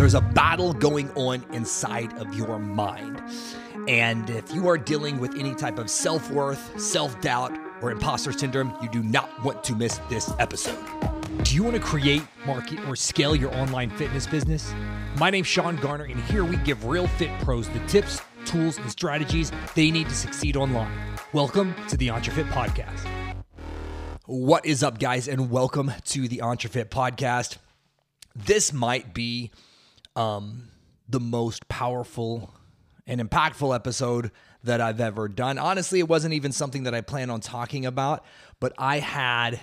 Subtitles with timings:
[0.00, 3.20] There's a battle going on inside of your mind.
[3.86, 7.52] And if you are dealing with any type of self worth, self doubt,
[7.82, 10.82] or imposter syndrome, you do not want to miss this episode.
[11.42, 14.72] Do you want to create, market, or scale your online fitness business?
[15.18, 18.90] My name's Sean Garner, and here we give real fit pros the tips, tools, and
[18.90, 20.90] strategies they need to succeed online.
[21.34, 23.06] Welcome to the EntreFit Podcast.
[24.24, 27.58] What is up, guys, and welcome to the EntreFit Podcast.
[28.34, 29.50] This might be
[30.16, 30.68] um,
[31.08, 32.54] the most powerful
[33.06, 34.30] and impactful episode
[34.62, 35.58] that I've ever done.
[35.58, 38.24] Honestly, it wasn't even something that I planned on talking about,
[38.60, 39.60] but I had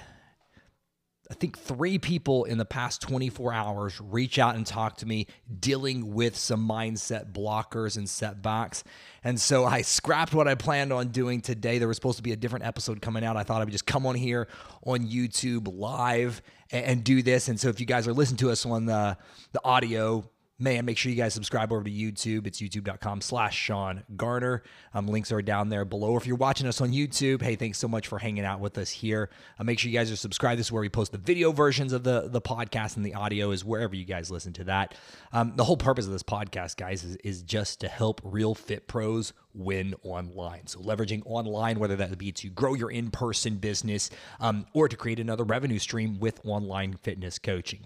[1.29, 5.27] I think three people in the past 24 hours reach out and talk to me
[5.59, 8.83] dealing with some mindset blockers and setbacks.
[9.25, 11.79] And so I scrapped what I planned on doing today.
[11.79, 13.35] There was supposed to be a different episode coming out.
[13.35, 14.47] I thought I would just come on here
[14.85, 17.49] on YouTube live and, and do this.
[17.49, 19.17] And so if you guys are listening to us on the,
[19.51, 20.29] the audio,
[20.59, 22.47] man, make sure you guys subscribe over to YouTube.
[22.47, 24.63] It's youtube.com slash Sean Garner.
[24.93, 26.17] Um, links are down there below.
[26.17, 28.89] If you're watching us on YouTube, hey, thanks so much for hanging out with us
[28.89, 29.29] here.
[29.59, 30.59] Uh, make sure you guys are subscribed.
[30.59, 33.51] This is where we post the video versions of the, the podcast and the audio
[33.51, 34.95] is wherever you guys listen to that.
[35.31, 38.87] Um, the whole purpose of this podcast, guys, is, is just to help real fit
[38.87, 40.65] pros win online.
[40.67, 45.19] So leveraging online, whether that be to grow your in-person business um, or to create
[45.19, 47.81] another revenue stream with online fitness coaching.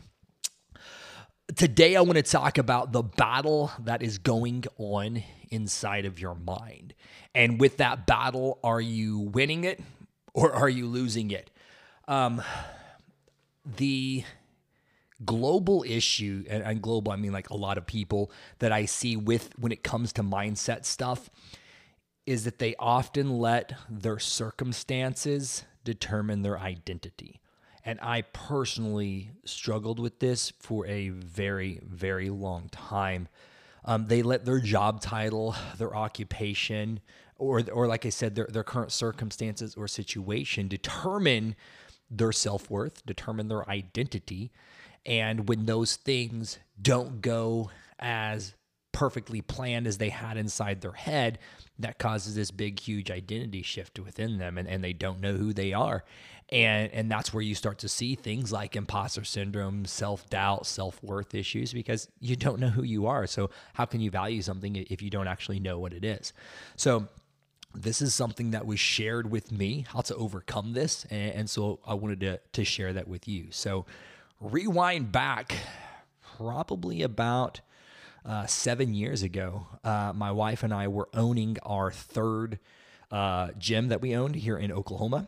[1.56, 6.36] Today, I want to talk about the battle that is going on inside of your
[6.36, 6.94] mind.
[7.36, 9.82] And with that battle, are you winning it
[10.34, 11.50] or are you losing it?
[12.08, 12.42] Um,
[13.66, 14.24] the
[15.26, 19.18] global issue, and, and global, I mean like a lot of people that I see
[19.18, 21.30] with when it comes to mindset stuff,
[22.26, 27.41] is that they often let their circumstances determine their identity.
[27.84, 33.28] And I personally struggled with this for a very, very long time.
[33.84, 37.00] Um, they let their job title, their occupation,
[37.38, 41.56] or, or like I said, their, their current circumstances or situation determine
[42.10, 44.52] their self worth, determine their identity.
[45.06, 48.54] And when those things don't go as
[48.92, 51.40] perfectly planned as they had inside their head,
[51.80, 55.54] that causes this big, huge identity shift within them, and, and they don't know who
[55.54, 56.04] they are
[56.52, 61.74] and and that's where you start to see things like imposter syndrome self-doubt self-worth issues
[61.74, 63.26] because you don't know who you are.
[63.28, 66.34] So how can you value something if you don't actually know what it is?
[66.76, 67.08] So
[67.74, 71.06] this is something that was shared with me how to overcome this.
[71.10, 73.48] And, and so i wanted to, to share that with you.
[73.52, 73.86] So
[74.42, 75.56] rewind back
[76.38, 77.62] probably about
[78.26, 82.60] uh, seven years ago uh, my wife and i were owning our third
[83.12, 85.28] uh, gym that we owned here in oklahoma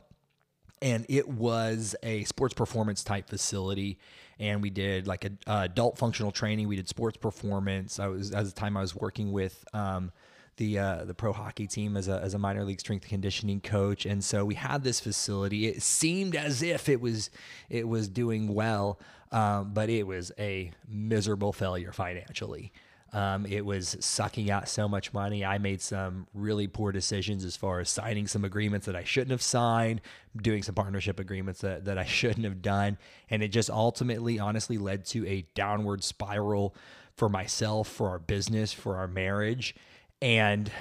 [0.83, 3.97] and it was a sports performance type facility.
[4.37, 6.67] And we did like a, adult functional training.
[6.67, 7.99] We did sports performance.
[7.99, 10.11] I was at the time i was working with um,
[10.57, 14.05] the uh, the pro hockey team as a, as a minor league strength conditioning coach.
[14.05, 15.67] And so we had this facility.
[15.67, 17.29] It seemed as if it was
[17.69, 18.99] it was doing well
[19.33, 22.71] um, but it was a miserable failure financially
[23.13, 25.45] um, it was sucking out so much money.
[25.45, 29.31] I made some really poor decisions as far as signing some agreements that I shouldn't
[29.31, 30.01] have signed,
[30.35, 32.97] doing some partnership agreements that, that I shouldn't have done.
[33.29, 36.75] And it just ultimately, honestly, led to a downward spiral
[37.15, 39.75] for myself, for our business, for our marriage.
[40.19, 40.71] And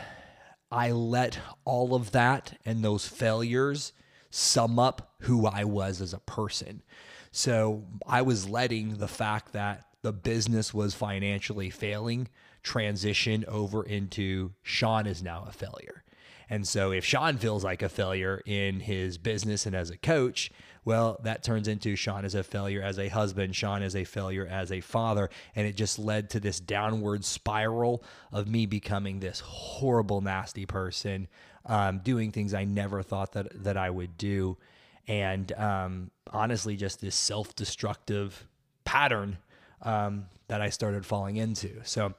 [0.70, 3.92] I let all of that and those failures
[4.30, 6.82] sum up who I was as a person.
[7.30, 12.28] So I was letting the fact that the business was financially failing
[12.62, 16.04] transition over into Sean is now a failure.
[16.50, 20.50] And so if Sean feels like a failure in his business and as a coach,
[20.84, 24.46] well, that turns into Sean is a failure as a husband, Sean is a failure
[24.46, 25.30] as a father.
[25.54, 31.28] And it just led to this downward spiral of me becoming this horrible, nasty person,
[31.64, 34.58] um, doing things I never thought that, that I would do.
[35.06, 38.46] And um, honestly, just this self destructive
[38.84, 39.38] pattern
[39.82, 41.80] um, that I started falling into.
[41.84, 42.14] So,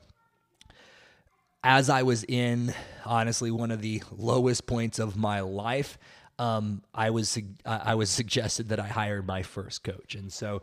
[1.63, 2.73] as I was in
[3.05, 5.97] honestly one of the lowest points of my life,
[6.39, 10.61] um, I was I was suggested that I hired my first coach, and so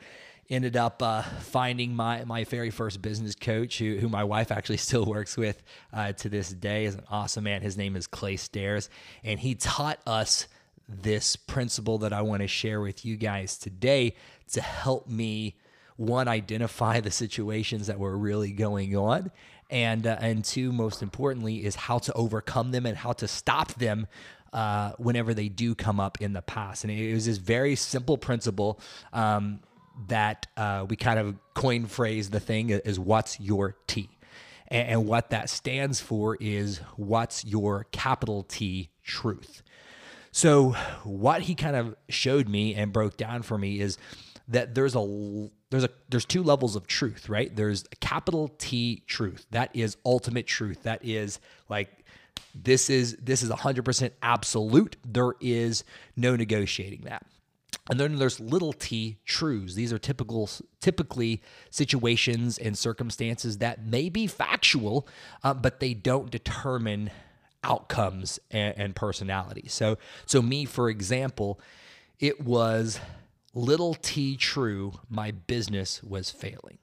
[0.51, 4.77] ended up uh, finding my my very first business coach, who, who my wife actually
[4.89, 5.63] still works with
[5.93, 6.85] uh, to this day.
[6.85, 7.63] is an awesome man.
[7.63, 8.91] His name is Clay Staires,
[9.23, 10.49] and he taught us
[10.89, 14.17] this principle that I want to share with you guys today
[14.53, 15.55] to help me
[16.01, 19.31] one identify the situations that were really going on
[19.71, 23.75] and uh, and two most importantly is how to overcome them and how to stop
[23.75, 24.07] them
[24.53, 28.17] uh, whenever they do come up in the past and it was this very simple
[28.17, 28.81] principle
[29.13, 29.61] um,
[30.09, 34.09] that uh, we kind of coin phrase the thing is what's your T?
[34.69, 39.63] And, and what that stands for is what's your capital T truth.
[40.33, 40.71] So,
[41.03, 43.99] what he kind of showed me and broke down for me is
[44.51, 47.55] that there's a there's a there's two levels of truth, right?
[47.55, 49.47] There's a capital T truth.
[49.51, 50.83] That is ultimate truth.
[50.83, 52.05] That is like
[52.55, 54.97] this is this is 100% absolute.
[55.05, 55.85] There is
[56.17, 57.25] no negotiating that.
[57.89, 59.75] And then there's little t truths.
[59.75, 60.49] These are typical,
[60.81, 65.09] typically situations and circumstances that may be factual,
[65.43, 67.11] uh, but they don't determine
[67.65, 69.65] outcomes and, and personality.
[69.67, 71.61] So, so me, for example,
[72.21, 73.01] it was
[73.55, 74.93] little t true.
[75.09, 76.79] My business was failing.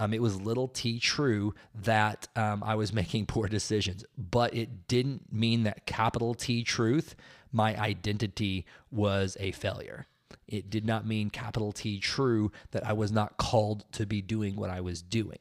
[0.00, 4.88] Um, it was little t true that um, I was making poor decisions, but it
[4.88, 7.14] didn't mean that capital T truth,
[7.52, 10.06] my identity was a failure.
[10.48, 14.56] It did not mean capital T true that I was not called to be doing
[14.56, 15.38] what I was doing.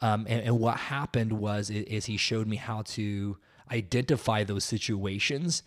[0.00, 3.38] Um, and, and, what happened was is he showed me how to
[3.70, 5.62] identify those situations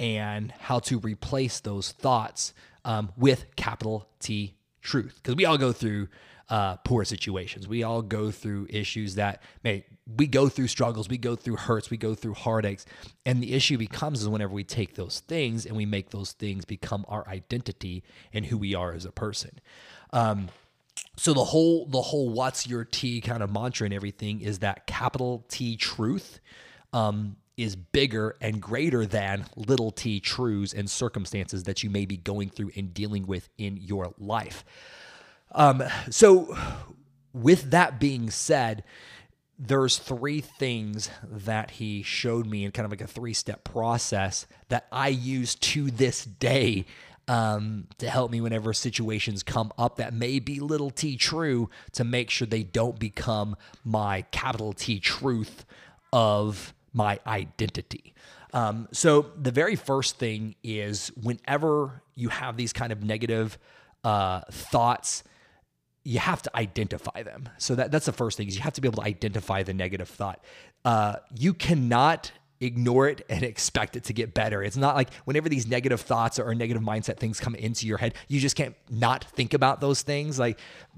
[0.00, 2.52] and how to replace those thoughts
[2.84, 5.20] um, with capital T truth.
[5.22, 6.08] Because we all go through
[6.48, 7.68] uh, poor situations.
[7.68, 9.84] We all go through issues that may
[10.16, 12.86] we go through struggles, we go through hurts, we go through heartaches,
[13.26, 16.64] and the issue becomes is whenever we take those things and we make those things
[16.64, 18.02] become our identity
[18.32, 19.60] and who we are as a person.
[20.14, 20.48] Um,
[21.16, 24.86] so the whole the whole what's your T kind of mantra and everything is that
[24.86, 26.40] capital T truth
[26.92, 32.16] um, is bigger and greater than little t truths and circumstances that you may be
[32.16, 34.64] going through and dealing with in your life.
[35.52, 36.56] Um, so,
[37.34, 38.84] with that being said,
[39.58, 44.46] there's three things that he showed me in kind of like a three step process
[44.68, 46.86] that I use to this day
[47.28, 52.04] um, to help me whenever situations come up that may be little t true to
[52.04, 55.66] make sure they don't become my capital T truth
[56.12, 58.12] of my identity.
[58.52, 63.58] Um, so, the very first thing is whenever you have these kind of negative
[64.04, 65.22] uh, thoughts,
[66.02, 67.48] you have to identify them.
[67.58, 69.74] So that that's the first thing is you have to be able to identify the
[69.74, 70.42] negative thought.
[70.84, 74.62] Uh, you cannot ignore it and expect it to get better.
[74.62, 78.14] It's not like whenever these negative thoughts or negative mindset things come into your head,
[78.26, 80.38] you just can't not think about those things.
[80.38, 80.58] Like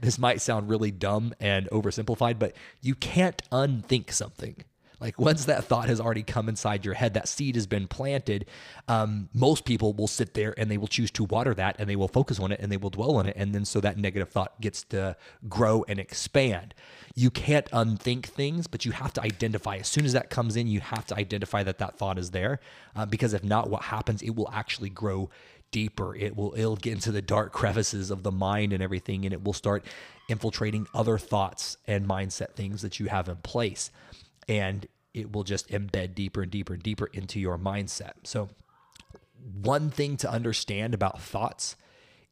[0.00, 4.56] this might sound really dumb and oversimplified, but you can't unthink something.
[5.02, 8.46] Like once that thought has already come inside your head, that seed has been planted.
[8.88, 11.96] Um, most people will sit there and they will choose to water that and they
[11.96, 13.34] will focus on it and they will dwell on it.
[13.36, 15.16] And then so that negative thought gets to
[15.48, 16.74] grow and expand.
[17.14, 19.76] You can't unthink things, but you have to identify.
[19.76, 22.60] As soon as that comes in, you have to identify that that thought is there.
[22.96, 24.22] Uh, because if not, what happens?
[24.22, 25.28] It will actually grow
[25.72, 26.14] deeper.
[26.14, 29.42] It will it'll get into the dark crevices of the mind and everything, and it
[29.42, 29.84] will start
[30.28, 33.90] infiltrating other thoughts and mindset things that you have in place
[34.48, 38.12] and it will just embed deeper and deeper and deeper into your mindset.
[38.24, 38.48] So,
[39.60, 41.76] one thing to understand about thoughts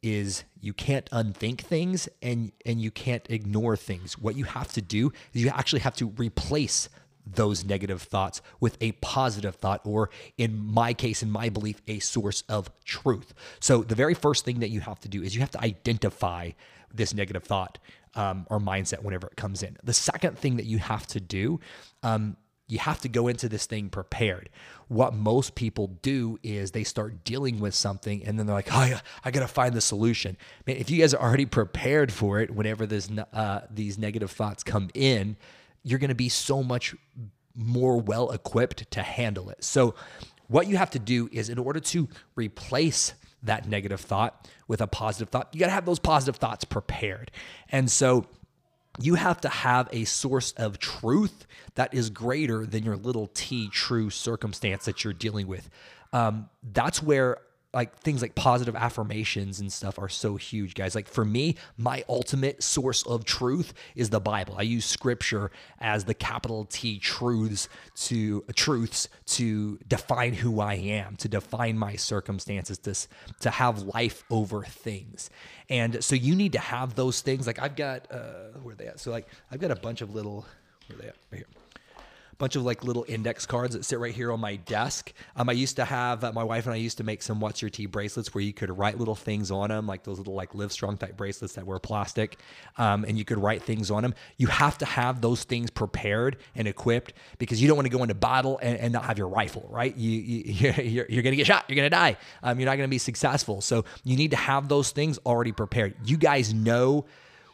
[0.02, 4.18] is you can't unthink things and and you can't ignore things.
[4.18, 6.88] What you have to do is you actually have to replace
[7.26, 11.98] those negative thoughts with a positive thought, or in my case, in my belief, a
[11.98, 13.34] source of truth.
[13.60, 16.52] So, the very first thing that you have to do is you have to identify
[16.92, 17.78] this negative thought
[18.14, 19.76] um, or mindset whenever it comes in.
[19.84, 21.60] The second thing that you have to do,
[22.02, 22.36] um,
[22.70, 24.48] you have to go into this thing prepared.
[24.88, 28.78] What most people do is they start dealing with something and then they're like, oh,
[28.78, 30.36] I, I got to find the solution.
[30.66, 34.62] Man, if you guys are already prepared for it, whenever this, uh, these negative thoughts
[34.62, 35.36] come in,
[35.82, 36.94] you're going to be so much
[37.54, 39.64] more well equipped to handle it.
[39.64, 39.94] So,
[40.48, 44.86] what you have to do is, in order to replace that negative thought with a
[44.86, 45.48] positive thought.
[45.52, 47.30] You got to have those positive thoughts prepared.
[47.70, 48.26] And so
[48.98, 53.68] you have to have a source of truth that is greater than your little t
[53.68, 55.70] true circumstance that you're dealing with.
[56.12, 57.38] Um, that's where
[57.72, 60.94] like things like positive affirmations and stuff are so huge, guys.
[60.94, 64.56] Like for me, my ultimate source of truth is the Bible.
[64.58, 67.68] I use scripture as the capital T truths
[68.06, 72.94] to truths to define who I am, to define my circumstances, to,
[73.40, 75.30] to have life over things.
[75.68, 77.46] And so you need to have those things.
[77.46, 78.98] Like I've got uh where are they at?
[78.98, 80.44] So like I've got a bunch of little
[80.88, 81.16] where are they at?
[81.30, 81.59] Right here
[82.40, 85.12] bunch of like little index cards that sit right here on my desk.
[85.36, 87.62] Um, I used to have uh, my wife and I used to make some What's
[87.62, 90.54] Your T bracelets where you could write little things on them, like those little like
[90.54, 92.38] Live Strong type bracelets that were plastic,
[92.78, 94.14] um, and you could write things on them.
[94.38, 98.02] You have to have those things prepared and equipped because you don't want to go
[98.02, 99.94] into battle and, and not have your rifle, right?
[99.94, 101.66] You, you you're, you're going to get shot.
[101.68, 102.16] You're to die.
[102.42, 103.60] Um, you're not to be successful.
[103.60, 105.94] So you need to have those things already prepared.
[106.04, 107.04] You guys know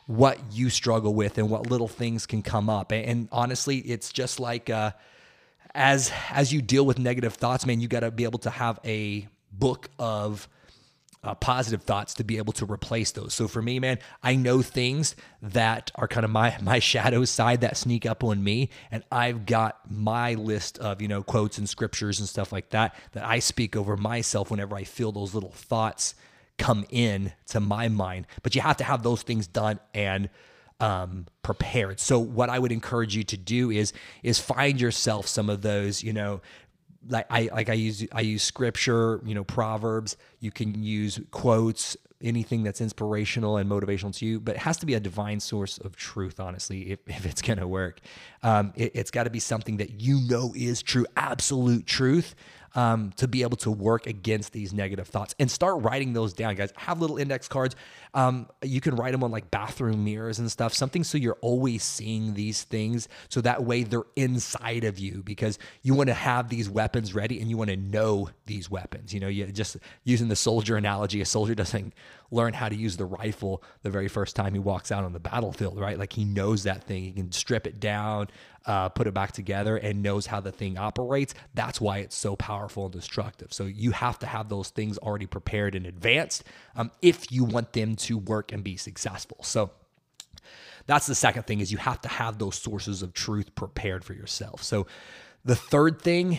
[0.06, 2.92] what you struggle with and what little things can come up.
[2.92, 4.92] And, and honestly, it's just like uh,
[5.74, 8.78] as as you deal with negative thoughts, man, you got to be able to have
[8.84, 10.48] a book of
[11.24, 13.34] uh, positive thoughts to be able to replace those.
[13.34, 17.62] So for me, man, I know things that are kind of my my shadow side
[17.62, 21.68] that sneak up on me, and I've got my list of you know quotes and
[21.68, 25.52] scriptures and stuff like that that I speak over myself whenever I feel those little
[25.52, 26.14] thoughts
[26.58, 28.26] come in to my mind.
[28.42, 30.28] But you have to have those things done and
[30.80, 32.00] um, prepared.
[32.00, 36.02] So what I would encourage you to do is is find yourself some of those,
[36.02, 36.40] you know,
[37.08, 40.16] like I like I use I use scripture, you know, proverbs.
[40.40, 44.86] You can use quotes, anything that's inspirational and motivational to you, but it has to
[44.86, 46.40] be a divine source of truth.
[46.40, 48.00] Honestly, if, if it's gonna work,
[48.42, 52.34] um, it, it's got to be something that you know is true, absolute truth
[52.76, 56.54] um, to be able to work against these negative thoughts and start writing those down,
[56.54, 56.72] guys.
[56.76, 57.74] Have little index cards.
[58.12, 61.82] Um, you can write them on like bathroom mirrors and stuff, something so you're always
[61.82, 63.08] seeing these things.
[63.30, 67.40] So that way they're inside of you because you want to have these weapons ready
[67.40, 69.12] and you want to know these weapons.
[69.12, 71.94] You know, you just using the soldier analogy, a soldier doesn't
[72.30, 75.20] learn how to use the rifle the very first time he walks out on the
[75.20, 75.98] battlefield, right?
[75.98, 77.04] Like he knows that thing.
[77.04, 78.28] He can strip it down,
[78.66, 81.34] uh, put it back together, and knows how the thing operates.
[81.54, 83.52] That's why it's so powerful and destructive.
[83.52, 86.44] So you have to have those things already prepared and advanced
[86.74, 89.38] um, if you want them to work and be successful.
[89.42, 89.70] So
[90.86, 94.12] that's the second thing is you have to have those sources of truth prepared for
[94.12, 94.62] yourself.
[94.62, 94.86] So
[95.44, 96.38] the third thing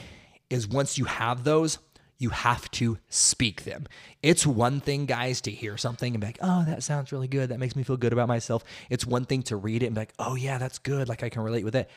[0.49, 1.79] is once you have those,
[2.17, 3.85] you have to speak them.
[4.23, 7.49] It's one thing, guys, to hear something and be like, oh, that sounds really good.
[7.49, 8.63] That makes me feel good about myself.
[8.89, 11.07] It's one thing to read it and be like, oh, yeah, that's good.
[11.07, 11.89] Like I can relate with it.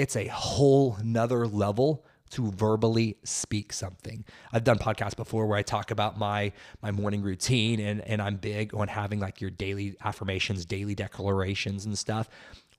[0.00, 4.24] It's a whole nother level to verbally speak something.
[4.50, 8.36] I've done podcasts before where I talk about my my morning routine and and I'm
[8.36, 12.30] big on having like your daily affirmations, daily declarations and stuff.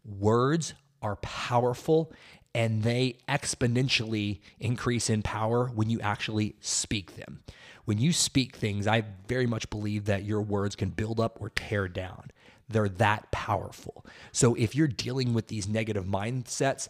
[0.04, 0.74] Words
[1.04, 2.12] are powerful
[2.56, 7.44] and they exponentially increase in power when you actually speak them.
[7.86, 11.51] When you speak things, I very much believe that your words can build up or
[11.51, 12.32] tear down.
[12.72, 14.06] They're that powerful.
[14.32, 16.88] So if you're dealing with these negative mindsets,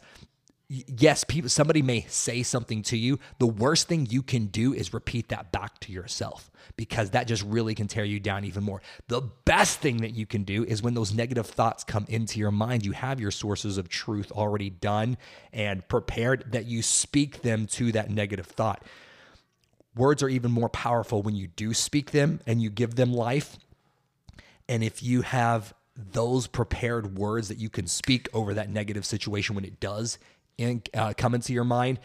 [0.70, 3.20] yes, people somebody may say something to you.
[3.40, 7.44] The worst thing you can do is repeat that back to yourself because that just
[7.44, 8.82] really can tear you down even more.
[9.08, 12.52] The best thing that you can do is when those negative thoughts come into your
[12.52, 15.18] mind, you have your sources of truth already done
[15.52, 18.84] and prepared that you speak them to that negative thought.
[19.96, 23.58] Words are even more powerful when you do speak them and you give them life.
[24.72, 29.54] And if you have those prepared words that you can speak over that negative situation
[29.54, 30.18] when it does
[30.58, 32.00] in, uh, come into your mind,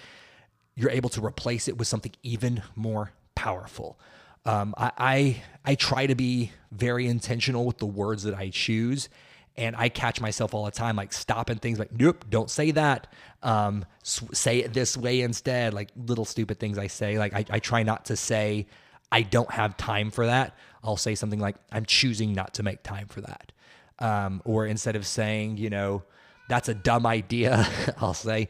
[0.75, 4.00] you're able to replace it with something even more powerful.
[4.44, 9.11] Um, I, I, I try to be very intentional with the words that I choose,
[9.56, 13.06] and I catch myself all the time, like stopping things, like nope, don't say that.
[13.44, 15.73] Um, say it this way instead.
[15.73, 17.16] Like little stupid things I say.
[17.16, 18.66] Like I, I try not to say
[19.10, 20.56] I don't have time for that.
[20.82, 23.52] I'll say something like I'm choosing not to make time for that.
[23.98, 26.02] Um, or instead of saying, you know,
[26.48, 27.66] that's a dumb idea,
[28.00, 28.48] I'll say,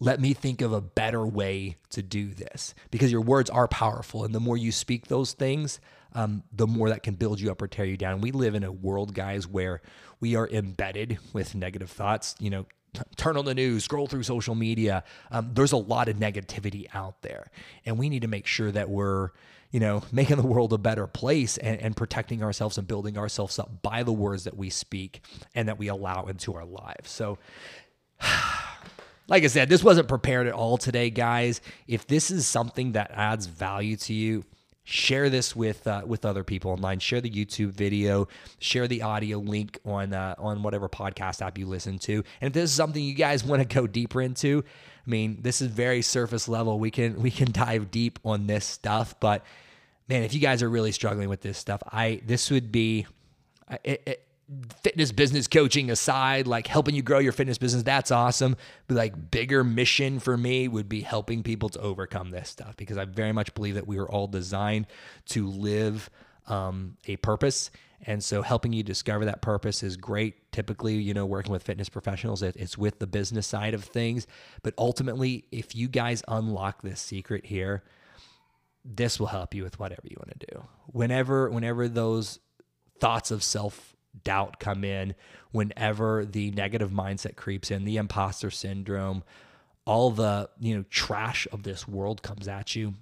[0.00, 4.24] let me think of a better way to do this because your words are powerful.
[4.24, 5.80] And the more you speak those things,
[6.14, 8.20] um, the more that can build you up or tear you down.
[8.20, 9.82] We live in a world, guys, where
[10.20, 12.34] we are embedded with negative thoughts.
[12.38, 12.66] You know,
[13.16, 15.04] turn on the news, scroll through social media.
[15.30, 17.50] Um, there's a lot of negativity out there.
[17.84, 19.30] And we need to make sure that we're
[19.70, 23.58] you know, making the world a better place and, and protecting ourselves and building ourselves
[23.58, 25.22] up by the words that we speak
[25.54, 27.10] and that we allow into our lives.
[27.10, 27.38] So,
[29.28, 31.60] like I said, this wasn't prepared at all today, guys.
[31.86, 34.44] If this is something that adds value to you,
[34.88, 36.98] share this with uh, with other people online.
[36.98, 38.26] Share the YouTube video,
[38.58, 42.24] share the audio link on uh, on whatever podcast app you listen to.
[42.40, 44.64] And if this is something you guys want to go deeper into,
[45.06, 46.78] I mean, this is very surface level.
[46.78, 49.44] We can we can dive deep on this stuff, but
[50.08, 53.06] man, if you guys are really struggling with this stuff, I this would be
[53.84, 54.27] it, it,
[54.82, 57.82] fitness business coaching aside, like helping you grow your fitness business.
[57.82, 58.56] That's awesome.
[58.86, 62.96] But like bigger mission for me would be helping people to overcome this stuff because
[62.96, 64.86] I very much believe that we are all designed
[65.26, 66.08] to live
[66.46, 67.70] um, a purpose.
[68.06, 70.50] And so helping you discover that purpose is great.
[70.52, 74.26] Typically, you know, working with fitness professionals, it's with the business side of things.
[74.62, 77.82] But ultimately, if you guys unlock this secret here,
[78.84, 80.64] this will help you with whatever you want to do.
[80.86, 82.38] Whenever, whenever those
[83.00, 85.14] thoughts of self doubt come in,
[85.50, 89.22] whenever the negative mindset creeps in, the imposter syndrome,
[89.84, 92.94] all the, you know, trash of this world comes at you,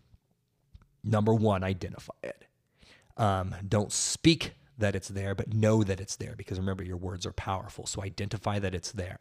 [1.02, 2.44] number one, identify it.
[3.16, 7.26] Um, don't speak that it's there, but know that it's there because remember your words
[7.26, 7.87] are powerful.
[7.87, 9.21] So identify that it's there.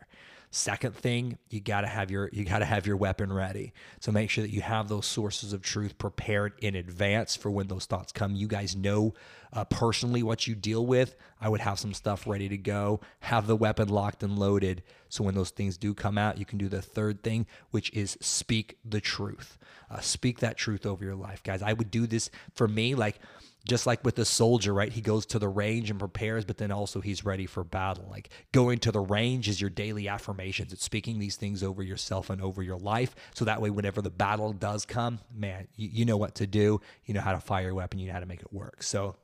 [0.51, 3.74] Second thing, you got to have your you got to have your weapon ready.
[4.00, 7.67] So make sure that you have those sources of truth prepared in advance for when
[7.67, 8.35] those thoughts come.
[8.35, 9.13] You guys know
[9.51, 11.15] uh, personally what you deal with.
[11.41, 13.01] I would have some stuff ready to go.
[13.21, 14.83] Have the weapon locked and loaded
[15.15, 18.17] so when those things do come out, you can do the third thing, which is
[18.19, 19.57] speak the truth.
[19.89, 21.62] Uh, speak that truth over your life, guys.
[21.62, 23.19] I would do this for me like
[23.65, 24.91] just like with the soldier, right?
[24.91, 28.07] He goes to the range and prepares, but then also he's ready for battle.
[28.10, 30.72] Like going to the range is your daily affirmations.
[30.72, 33.15] It's speaking these things over yourself and over your life.
[33.34, 36.79] So that way, whenever the battle does come, man, you, you know what to do.
[37.05, 38.00] You know how to fire your weapon.
[38.00, 38.84] You know how to make it work.
[38.84, 39.15] So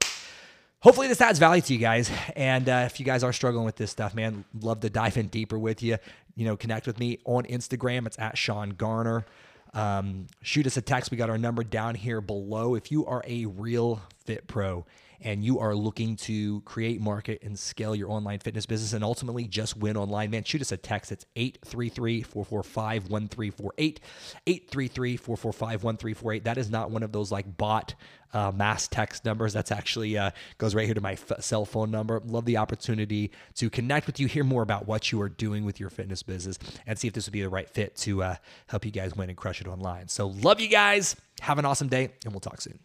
[0.79, 2.11] hopefully this adds value to you guys.
[2.35, 5.27] And uh, if you guys are struggling with this stuff, man, love to dive in
[5.27, 5.97] deeper with you.
[6.35, 8.07] You know, connect with me on Instagram.
[8.07, 9.25] It's at Sean Garner.
[9.73, 11.11] Um, shoot us a text.
[11.11, 12.75] We got our number down here below.
[12.75, 14.85] If you are a real fit pro
[15.21, 19.47] and you are looking to create, market, and scale your online fitness business and ultimately
[19.47, 21.11] just win online, man, shoot us a text.
[21.11, 23.99] It's 833 445 1348.
[24.47, 26.43] 833 445 1348.
[26.43, 27.95] That is not one of those like bot
[28.33, 29.53] uh, mass text numbers.
[29.53, 32.21] That's actually uh, goes right here to my f- cell phone number.
[32.25, 35.79] Love the opportunity to connect with you, hear more about what you are doing with
[35.79, 38.35] your fitness business, and see if this would be the right fit to uh,
[38.67, 40.07] help you guys win and crush it online.
[40.07, 41.15] So, love you guys.
[41.41, 42.79] Have an awesome day, and we'll talk soon.